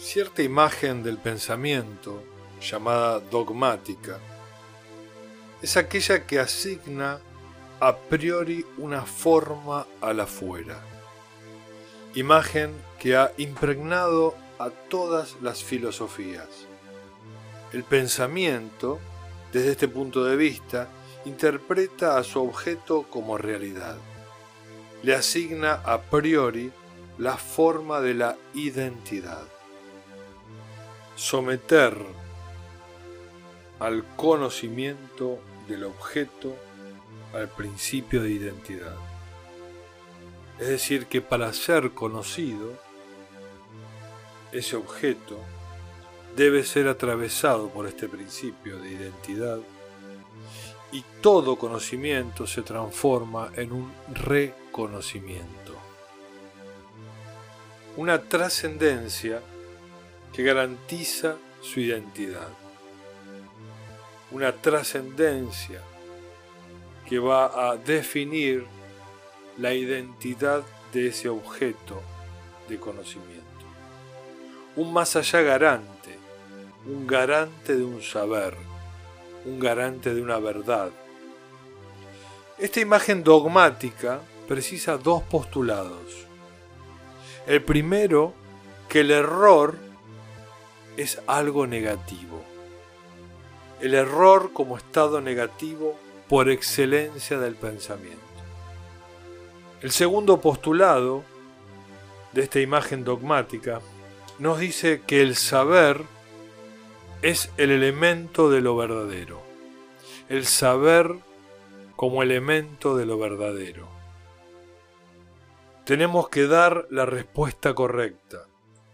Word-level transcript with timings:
Cierta 0.00 0.44
imagen 0.44 1.02
del 1.02 1.18
pensamiento, 1.18 2.22
llamada 2.60 3.18
dogmática, 3.18 4.20
es 5.60 5.76
aquella 5.76 6.24
que 6.24 6.38
asigna 6.38 7.18
a 7.80 7.96
priori 7.96 8.64
una 8.76 9.02
forma 9.02 9.88
a 10.00 10.12
la 10.12 10.26
fuera. 10.26 10.80
Imagen 12.14 12.76
que 13.00 13.16
ha 13.16 13.32
impregnado 13.38 14.36
a 14.60 14.70
todas 14.70 15.34
las 15.42 15.64
filosofías. 15.64 16.46
El 17.72 17.82
pensamiento, 17.82 19.00
desde 19.52 19.72
este 19.72 19.88
punto 19.88 20.24
de 20.24 20.36
vista, 20.36 20.88
interpreta 21.24 22.18
a 22.18 22.22
su 22.22 22.40
objeto 22.40 23.02
como 23.10 23.36
realidad. 23.36 23.96
Le 25.02 25.16
asigna 25.16 25.72
a 25.84 26.02
priori 26.02 26.70
la 27.18 27.36
forma 27.36 28.00
de 28.00 28.14
la 28.14 28.36
identidad. 28.54 29.57
Someter 31.18 31.96
al 33.80 34.04
conocimiento 34.14 35.40
del 35.66 35.82
objeto 35.82 36.54
al 37.34 37.48
principio 37.48 38.22
de 38.22 38.30
identidad. 38.30 38.94
Es 40.60 40.68
decir, 40.68 41.06
que 41.06 41.20
para 41.20 41.52
ser 41.52 41.90
conocido, 41.90 42.72
ese 44.52 44.76
objeto 44.76 45.40
debe 46.36 46.62
ser 46.62 46.86
atravesado 46.86 47.68
por 47.68 47.88
este 47.88 48.08
principio 48.08 48.78
de 48.78 48.92
identidad 48.92 49.58
y 50.92 51.02
todo 51.20 51.56
conocimiento 51.56 52.46
se 52.46 52.62
transforma 52.62 53.50
en 53.56 53.72
un 53.72 53.92
reconocimiento. 54.14 55.74
Una 57.96 58.22
trascendencia 58.22 59.42
que 60.38 60.44
garantiza 60.44 61.34
su 61.60 61.80
identidad. 61.80 62.46
Una 64.30 64.52
trascendencia 64.52 65.82
que 67.08 67.18
va 67.18 67.70
a 67.70 67.76
definir 67.76 68.64
la 69.56 69.74
identidad 69.74 70.62
de 70.92 71.08
ese 71.08 71.28
objeto 71.28 72.00
de 72.68 72.78
conocimiento. 72.78 73.42
Un 74.76 74.92
más 74.92 75.16
allá 75.16 75.42
garante, 75.42 76.16
un 76.86 77.04
garante 77.04 77.74
de 77.74 77.82
un 77.82 78.00
saber, 78.00 78.54
un 79.44 79.58
garante 79.58 80.14
de 80.14 80.22
una 80.22 80.38
verdad. 80.38 80.90
Esta 82.58 82.78
imagen 82.78 83.24
dogmática 83.24 84.20
precisa 84.46 84.98
dos 84.98 85.20
postulados. 85.24 86.28
El 87.44 87.60
primero, 87.64 88.34
que 88.88 89.00
el 89.00 89.10
error 89.10 89.87
es 90.98 91.22
algo 91.28 91.66
negativo. 91.66 92.42
El 93.80 93.94
error 93.94 94.52
como 94.52 94.76
estado 94.76 95.20
negativo 95.20 95.96
por 96.28 96.50
excelencia 96.50 97.38
del 97.38 97.54
pensamiento. 97.54 98.18
El 99.80 99.92
segundo 99.92 100.40
postulado 100.40 101.22
de 102.32 102.42
esta 102.42 102.58
imagen 102.58 103.04
dogmática 103.04 103.80
nos 104.40 104.58
dice 104.58 105.02
que 105.06 105.22
el 105.22 105.36
saber 105.36 106.02
es 107.22 107.50
el 107.58 107.70
elemento 107.70 108.50
de 108.50 108.60
lo 108.60 108.76
verdadero. 108.76 109.40
El 110.28 110.46
saber 110.46 111.14
como 111.94 112.24
elemento 112.24 112.96
de 112.96 113.06
lo 113.06 113.18
verdadero. 113.18 113.88
Tenemos 115.84 116.28
que 116.28 116.48
dar 116.48 116.88
la 116.90 117.06
respuesta 117.06 117.72
correcta. 117.72 118.47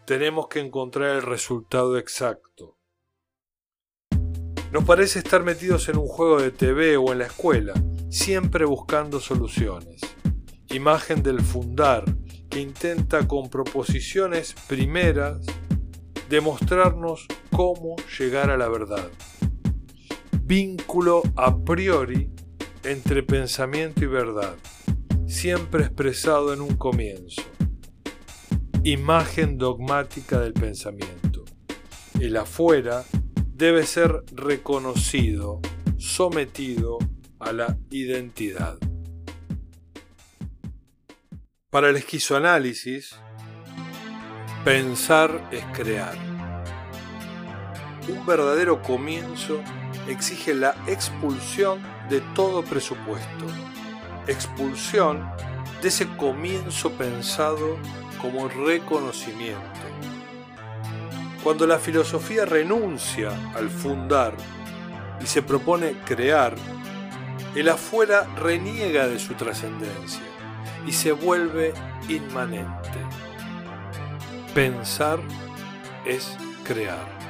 Tenemos 0.07 0.49
que 0.49 0.61
encontrar 0.61 1.17
el 1.17 1.23
resultado 1.23 1.97
exacto. 1.97 2.77
Nos 4.71 4.85
parece 4.85 5.21
estar 5.21 5.43
metidos 5.43 5.89
en 5.89 5.97
un 5.97 6.07
juego 6.07 6.43
de 6.43 6.51
TV 6.51 6.99
o 6.99 7.11
en 7.11 7.21
la 7.21 7.27
escuela, 7.27 7.73
siempre 8.11 8.67
buscando 8.67 9.19
soluciones. 9.19 10.03
Imagen 10.69 11.23
del 11.23 11.41
fundar 11.41 12.05
que 12.51 12.61
intenta 12.61 13.27
con 13.27 13.49
proposiciones 13.49 14.55
primeras 14.69 15.47
demostrarnos 16.29 17.27
cómo 17.51 17.97
llegar 18.19 18.51
a 18.51 18.59
la 18.59 18.69
verdad. 18.69 19.09
Vínculo 20.43 21.23
a 21.35 21.57
priori 21.65 22.31
entre 22.83 23.23
pensamiento 23.23 24.05
y 24.05 24.09
verdad, 24.09 24.57
siempre 25.27 25.85
expresado 25.85 26.53
en 26.53 26.61
un 26.61 26.77
comienzo. 26.77 27.54
Imagen 28.87 29.57
dogmática 29.57 30.39
del 30.41 30.53
pensamiento. 30.53 31.43
El 32.21 32.37
afuera 32.37 33.03
debe 33.47 33.87
ser 33.87 34.25
reconocido, 34.33 35.63
sometido 35.97 36.99
a 37.39 37.53
la 37.53 37.79
identidad. 37.89 38.77
Para 41.71 41.89
el 41.89 41.97
esquizoanálisis, 41.97 43.17
pensar 44.67 45.49
es 45.51 45.65
crear. 45.73 46.19
Un 48.07 48.27
verdadero 48.27 48.83
comienzo 48.83 49.63
exige 50.09 50.53
la 50.53 50.77
expulsión 50.87 51.83
de 52.11 52.21
todo 52.35 52.63
presupuesto, 52.63 53.47
expulsión 54.27 55.27
de 55.81 55.89
ese 55.89 56.07
comienzo 56.19 56.93
pensado 56.93 57.79
como 58.25 58.49
reconocimiento 58.49 59.61
cuando 61.43 61.67
la 61.67 61.79
filosofía 61.79 62.47
renuncia 62.47 63.29
al 63.55 63.69
fundar 63.69 64.33
y 65.23 65.27
se 65.27 65.43
propone 65.43 65.93
crear, 66.07 66.55
el 67.55 67.69
afuera 67.69 68.27
reniega 68.35 69.09
de 69.09 69.19
su 69.19 69.35
trascendencia 69.35 70.23
y 70.87 70.93
se 70.93 71.13
vuelve 71.13 71.75
inmanente. 72.09 72.99
Pensar 74.55 75.21
es 76.07 76.35
crear. 76.65 77.24